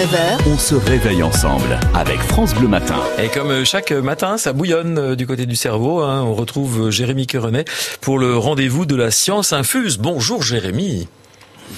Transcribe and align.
9h, 0.00 0.38
On 0.46 0.56
se 0.56 0.74
réveille 0.74 1.22
ensemble 1.22 1.78
avec 1.92 2.20
France 2.20 2.54
Bleu 2.54 2.68
Matin. 2.68 2.96
Et 3.22 3.28
comme 3.28 3.50
euh, 3.50 3.64
chaque 3.66 3.92
matin, 3.92 4.38
ça 4.38 4.54
bouillonne 4.54 4.98
euh, 4.98 5.14
du 5.14 5.26
côté 5.26 5.44
du 5.44 5.56
cerveau. 5.56 6.00
hein, 6.00 6.22
on 6.22 6.32
retrouve 6.32 6.86
euh, 6.86 6.90
Jérémy 6.90 7.26
Querenet 7.26 7.66
pour 8.00 8.18
le 8.18 8.34
rendez-vous 8.38 8.86
de 8.86 8.96
la 8.96 9.10
science 9.10 9.52
infuse. 9.52 9.98
Bonjour 9.98 10.42
Jérémy. 10.42 11.06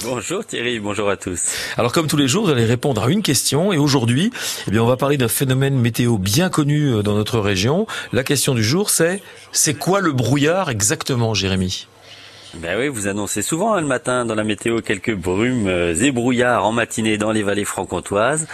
Bonjour 0.04 0.46
Thierry, 0.46 0.78
bonjour 0.78 1.10
à 1.10 1.16
tous. 1.16 1.40
Alors 1.76 1.90
comme 1.92 2.06
tous 2.06 2.16
les 2.16 2.28
jours, 2.28 2.44
vous 2.44 2.52
allez 2.52 2.64
répondre 2.64 3.02
à 3.02 3.10
une 3.10 3.22
question 3.22 3.72
et 3.72 3.78
aujourd'hui, 3.78 4.30
eh 4.68 4.70
bien, 4.70 4.84
on 4.84 4.86
va 4.86 4.96
parler 4.96 5.16
d'un 5.16 5.26
phénomène 5.26 5.74
météo 5.74 6.16
bien 6.16 6.48
connu 6.48 6.92
euh, 6.92 7.02
dans 7.02 7.14
notre 7.14 7.40
région. 7.40 7.88
La 8.12 8.22
question 8.22 8.54
du 8.54 8.62
jour, 8.62 8.88
c'est 8.90 9.20
c'est 9.50 9.74
quoi 9.74 10.00
le 10.00 10.12
brouillard 10.12 10.70
exactement, 10.70 11.34
Jérémy? 11.34 11.88
Ben 12.54 12.78
oui, 12.78 12.88
vous 12.88 13.06
annoncez 13.08 13.40
souvent 13.40 13.72
hein, 13.72 13.80
le 13.80 13.86
matin 13.86 14.26
dans 14.26 14.34
la 14.34 14.44
météo 14.44 14.82
quelques 14.82 15.14
brumes 15.14 15.68
euh, 15.68 15.94
et 15.94 16.12
brouillards 16.12 16.66
en 16.66 16.72
matinée 16.72 17.16
dans 17.16 17.32
les 17.32 17.42
vallées 17.42 17.64
franc-comtoises. 17.64 18.46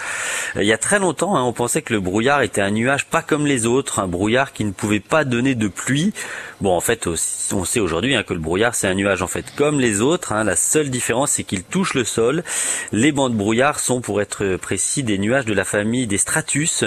Euh, 0.55 0.63
Il 0.63 0.67
y 0.67 0.71
a 0.71 0.77
très 0.77 0.99
longtemps, 0.99 1.35
hein, 1.35 1.43
on 1.43 1.51
pensait 1.51 1.81
que 1.81 1.91
le 1.93 1.99
brouillard 1.99 2.41
était 2.41 2.61
un 2.61 2.71
nuage 2.71 3.07
pas 3.07 3.21
comme 3.21 3.45
les 3.45 3.65
autres, 3.65 3.99
un 3.99 4.07
brouillard 4.07 4.53
qui 4.53 4.63
ne 4.63 4.71
pouvait 4.71 5.01
pas 5.01 5.25
donner 5.25 5.53
de 5.53 5.67
pluie. 5.67 6.13
Bon, 6.61 6.75
en 6.75 6.79
fait, 6.79 7.07
on 7.07 7.65
sait 7.65 7.81
aujourd'hui 7.81 8.15
hein, 8.15 8.23
que 8.23 8.33
le 8.33 8.39
brouillard 8.39 8.73
c'est 8.73 8.87
un 8.87 8.93
nuage 8.93 9.21
en 9.21 9.27
fait 9.27 9.45
comme 9.57 9.81
les 9.81 9.99
autres. 9.99 10.31
hein. 10.31 10.45
La 10.45 10.55
seule 10.55 10.89
différence 10.89 11.31
c'est 11.31 11.43
qu'il 11.43 11.63
touche 11.63 11.93
le 11.93 12.05
sol. 12.05 12.43
Les 12.93 13.11
bancs 13.11 13.31
de 13.31 13.37
brouillard 13.37 13.81
sont, 13.81 13.99
pour 13.99 14.21
être 14.21 14.55
précis, 14.55 15.03
des 15.03 15.17
nuages 15.17 15.45
de 15.45 15.53
la 15.53 15.65
famille 15.65 16.07
des 16.07 16.17
stratus. 16.17 16.85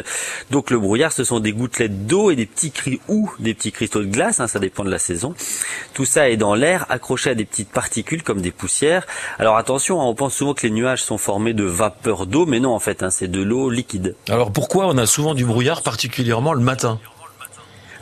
Donc 0.50 0.70
le 0.70 0.78
brouillard, 0.78 1.12
ce 1.12 1.24
sont 1.24 1.40
des 1.40 1.52
gouttelettes 1.52 2.06
d'eau 2.06 2.30
et 2.30 2.36
des 2.36 2.46
petits 2.46 2.70
cris 2.70 3.00
ou 3.08 3.30
des 3.38 3.52
petits 3.52 3.72
cristaux 3.72 4.00
de 4.00 4.06
glace, 4.06 4.40
hein, 4.40 4.48
ça 4.48 4.58
dépend 4.58 4.82
de 4.82 4.90
la 4.90 4.98
saison. 4.98 5.34
Tout 5.92 6.06
ça 6.06 6.30
est 6.30 6.38
dans 6.38 6.54
l'air, 6.54 6.86
accroché 7.02 7.30
à 7.30 7.34
des 7.34 7.44
petites 7.44 7.70
particules 7.70 8.22
comme 8.22 8.40
des 8.40 8.52
poussières. 8.52 9.08
Alors 9.40 9.56
attention, 9.56 10.00
hein, 10.00 10.04
on 10.04 10.14
pense 10.14 10.34
souvent 10.34 10.54
que 10.54 10.64
les 10.64 10.72
nuages 10.72 11.02
sont 11.02 11.18
formés 11.18 11.52
de 11.52 11.64
vapeur 11.64 12.26
d'eau, 12.26 12.46
mais 12.46 12.60
non 12.60 12.72
en 12.72 12.78
fait, 12.78 13.02
hein, 13.02 13.10
c'est 13.10 13.26
de 13.26 13.42
l'eau 13.42 13.70
liquide. 13.70 14.14
Alors 14.28 14.52
pourquoi 14.52 14.86
on 14.86 14.96
a 14.98 15.06
souvent 15.06 15.34
du 15.34 15.44
brouillard, 15.44 15.82
particulièrement 15.82 16.52
le 16.52 16.60
matin? 16.60 17.00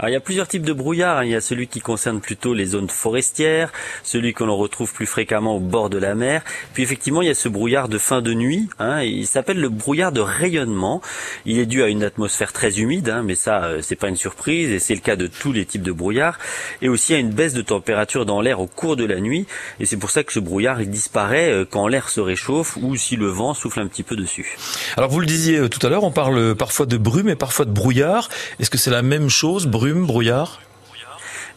Alors 0.01 0.09
il 0.09 0.13
y 0.15 0.17
a 0.17 0.21
plusieurs 0.21 0.49
types 0.49 0.65
de 0.65 0.73
brouillard. 0.73 1.25
Il 1.25 1.31
y 1.31 1.35
a 1.35 1.43
celui 1.43 1.69
qui 1.69 1.81
concerne 1.81 2.23
plutôt 2.23 2.55
les 2.55 2.65
zones 2.65 2.89
forestières, 2.89 3.71
celui 4.03 4.33
que 4.33 4.43
l'on 4.45 4.57
retrouve 4.57 4.95
plus 4.95 5.05
fréquemment 5.05 5.57
au 5.57 5.61
bord 5.61 5.91
de 5.91 5.99
la 5.99 6.15
mer. 6.15 6.41
Puis 6.73 6.83
effectivement, 6.83 7.21
il 7.21 7.29
y 7.29 7.31
a 7.31 7.35
ce 7.35 7.51
brouillard 7.51 7.91
de 7.91 7.99
fin 7.99 8.23
de 8.23 8.33
nuit. 8.33 8.71
hein. 8.79 9.03
Il 9.03 9.27
s'appelle 9.27 9.61
le 9.61 9.69
brouillard 9.69 10.11
de 10.11 10.23
rayonnement. 10.23 11.03
Il 11.45 11.59
est 11.59 11.67
dû 11.67 11.83
à 11.83 11.89
une 11.89 12.03
atmosphère 12.03 12.55
très 12.55 12.81
humide, 12.81 13.11
hein, 13.11 13.23
mais 13.23 13.35
ça, 13.35 13.65
euh, 13.65 13.83
c'est 13.83 13.95
pas 13.95 14.09
une 14.09 14.17
surprise 14.17 14.71
et 14.71 14.79
c'est 14.79 14.95
le 14.95 15.03
cas 15.03 15.17
de 15.17 15.27
tous 15.27 15.53
les 15.53 15.67
types 15.67 15.83
de 15.83 15.93
brouillard. 15.93 16.39
Et 16.81 16.89
aussi 16.89 17.13
à 17.13 17.19
une 17.19 17.29
baisse 17.29 17.53
de 17.53 17.61
température 17.61 18.25
dans 18.25 18.41
l'air 18.41 18.59
au 18.61 18.67
cours 18.67 18.97
de 18.97 19.05
la 19.05 19.21
nuit. 19.21 19.45
Et 19.81 19.85
c'est 19.85 19.99
pour 19.99 20.11
ça 20.11 20.25
que 20.25 20.33
ce 20.33 20.41
brouillard 20.41 20.81
il 20.81 20.89
disparaît 20.89 21.51
euh, 21.51 21.67
quand 21.71 21.89
l'air 21.89 22.09
se 22.09 22.23
réchauffe 22.23 22.79
ou 22.81 22.97
si 22.97 23.17
le 23.17 23.27
vent 23.27 23.53
souffle 23.53 23.81
un 23.81 23.87
petit 23.87 24.03
peu 24.03 24.17
dessus. 24.17 24.57
Alors 24.97 25.11
vous 25.11 25.21
le 25.21 25.27
disiez 25.27 25.59
euh, 25.59 25.69
tout 25.69 25.87
à 25.87 25.91
l'heure, 25.91 26.05
on 26.05 26.11
parle 26.11 26.55
parfois 26.55 26.87
de 26.87 26.97
brume 26.97 27.29
et 27.29 27.37
parfois 27.37 27.67
de 27.67 27.71
brouillard. 27.71 28.31
Est-ce 28.61 28.71
que 28.71 28.79
c'est 28.79 28.91
la 28.91 29.03
même 29.03 29.29
chose, 29.29 29.67
brume, 29.67 29.90
brouillard? 29.95 30.61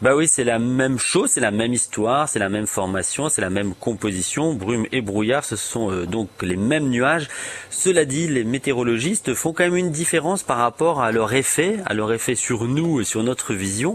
Bah 0.02 0.14
oui, 0.14 0.26
c'est 0.26 0.44
la 0.44 0.58
même 0.58 0.98
chose, 0.98 1.30
c'est 1.30 1.40
la 1.40 1.52
même 1.52 1.72
histoire, 1.72 2.28
c'est 2.28 2.38
la 2.38 2.48
même 2.48 2.66
formation, 2.66 3.28
c'est 3.28 3.40
la 3.40 3.48
même 3.48 3.74
composition. 3.74 4.52
Brume 4.52 4.86
et 4.92 5.00
brouillard, 5.00 5.44
ce 5.44 5.56
sont 5.56 5.90
euh, 5.90 6.04
donc 6.04 6.28
les 6.42 6.56
mêmes 6.56 6.88
nuages. 6.88 7.28
Cela 7.70 8.04
dit, 8.04 8.26
les 8.26 8.44
météorologistes 8.44 9.34
font 9.34 9.52
quand 9.52 9.64
même 9.64 9.76
une 9.76 9.92
différence 9.92 10.42
par 10.42 10.58
rapport 10.58 11.00
à 11.00 11.12
leur 11.12 11.32
effet, 11.32 11.78
à 11.86 11.94
leur 11.94 12.12
effet 12.12 12.34
sur 12.34 12.64
nous 12.64 13.00
et 13.00 13.04
sur 13.04 13.22
notre 13.22 13.54
vision. 13.54 13.94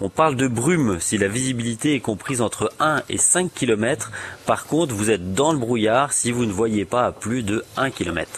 On 0.00 0.08
parle 0.08 0.36
de 0.36 0.46
brume 0.48 0.98
si 1.00 1.18
la 1.18 1.28
visibilité 1.28 1.94
est 1.94 2.00
comprise 2.00 2.40
entre 2.40 2.72
1 2.78 3.02
et 3.08 3.18
5 3.18 3.52
km. 3.52 4.10
Par 4.46 4.66
contre, 4.66 4.94
vous 4.94 5.10
êtes 5.10 5.34
dans 5.34 5.52
le 5.52 5.58
brouillard 5.58 6.12
si 6.12 6.30
vous 6.30 6.46
ne 6.46 6.52
voyez 6.52 6.84
pas 6.84 7.04
à 7.04 7.12
plus 7.12 7.42
de 7.42 7.64
1 7.76 7.90
km. 7.90 8.30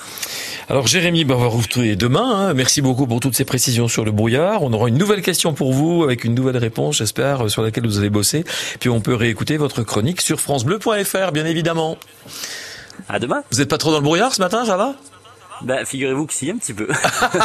Alors 0.68 0.86
Jérémy, 0.86 1.24
ben, 1.24 1.34
on 1.34 1.38
va 1.40 1.48
vous 1.48 1.58
retrouver 1.58 1.94
demain. 1.94 2.48
hein. 2.48 2.54
Merci 2.54 2.80
beaucoup 2.80 3.06
pour 3.06 3.20
toutes 3.20 3.34
ces 3.36 3.44
précisions 3.44 3.86
sur 3.86 4.04
le 4.04 4.10
brouillard. 4.12 4.62
On 4.62 4.72
aura 4.72 4.88
une 4.88 4.96
nouvelle 4.96 5.20
question 5.22 5.52
pour 5.52 5.72
vous 5.72 6.02
avec 6.04 6.24
une 6.24 6.34
nouvelle 6.34 6.56
réponse, 6.56 6.96
j'espère, 6.96 7.50
sur 7.50 7.62
laquelle 7.62 7.86
vous 7.86 7.98
allez 7.98 8.10
bosser. 8.10 8.44
Puis 8.80 8.88
on 8.88 9.00
peut 9.00 9.14
réécouter 9.14 9.56
votre 9.58 9.82
chronique 9.82 10.20
sur 10.22 10.40
francebleu.fr, 10.40 11.32
bien 11.32 11.44
évidemment. 11.44 11.98
À 13.08 13.18
demain. 13.18 13.42
Vous 13.50 13.60
êtes 13.60 13.68
pas 13.68 13.78
trop 13.78 13.90
dans 13.90 13.98
le 13.98 14.04
brouillard 14.04 14.34
ce 14.34 14.40
matin, 14.40 14.64
ça 14.64 14.76
va? 14.76 14.94
Bah, 15.62 15.84
figurez-vous 15.84 16.26
que 16.26 16.32
si, 16.34 16.50
un 16.50 16.56
petit 16.56 16.72
peu. 16.74 16.88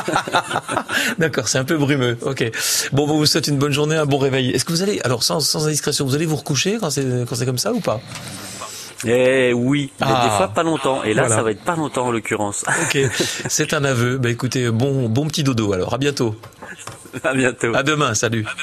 D'accord, 1.20 1.48
c'est 1.48 1.58
un 1.58 1.66
peu 1.66 1.78
brumeux. 1.78 2.18
Ok. 2.22 2.50
Bon, 2.94 3.06
bon, 3.06 3.18
vous 3.18 3.26
souhaite 3.26 3.48
une 3.48 3.58
bonne 3.58 3.72
journée, 3.74 3.96
un 3.96 4.06
bon 4.06 4.18
réveil. 4.18 4.50
Est-ce 4.52 4.64
que 4.66 4.72
vous 4.72 4.82
allez, 4.82 5.00
alors 5.04 5.24
sans, 5.24 5.42
sans 5.42 5.68
indiscrétion, 5.68 6.06
vous 6.06 6.16
allez 6.16 6.26
vous 6.26 6.38
recoucher 6.38 6.78
quand 6.80 6.90
c'est 6.90 7.06
quand 7.28 7.36
c'est 7.36 7.46
comme 7.46 7.58
ça 7.60 7.74
ou 7.74 7.80
pas? 7.82 8.02
Eh 9.06 9.54
oui, 9.54 9.92
mais 10.02 10.08
Ah. 10.10 10.24
des 10.30 10.38
fois 10.38 10.48
pas 10.50 10.64
longtemps. 10.64 11.04
Et 11.04 11.14
là, 11.14 11.22
Voilà. 11.24 11.36
ça 11.38 11.44
va 11.44 11.52
être 11.52 11.64
pas 11.64 11.76
longtemps 11.76 12.08
en 12.08 12.12
l'occurrence. 12.12 12.66
Ok, 12.84 12.98
c'est 13.48 13.74
un 13.74 13.84
aveu. 13.86 14.18
Bah 14.18 14.30
écoutez, 14.30 14.70
bon 14.72 15.08
bon 15.08 15.28
petit 15.28 15.44
dodo. 15.44 15.72
Alors 15.74 15.94
à 15.94 15.98
bientôt. 15.98 16.36
à 17.24 17.34
bientôt. 17.34 17.74
À 17.76 17.84
demain. 17.84 18.14
Salut. 18.14 18.46